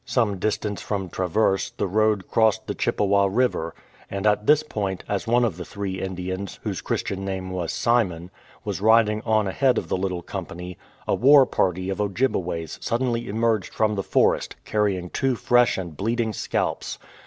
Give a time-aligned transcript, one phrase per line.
[0.03, 3.75] Some distance from Traverse the road crossed the Chippewa River,
[4.09, 8.31] and at this point, as one of the three Indians, whose Christian name was Simon,
[8.65, 10.75] was riding on ahead of the little company,
[11.07, 15.77] a war party of Oj jibe ways suddenly emerged from the forest, carrying two fresh
[15.77, 16.97] and bleeding scalps.